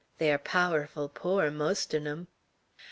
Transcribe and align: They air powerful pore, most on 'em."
They 0.17 0.31
air 0.31 0.39
powerful 0.39 1.09
pore, 1.09 1.51
most 1.51 1.93
on 1.93 2.07
'em." 2.07 2.27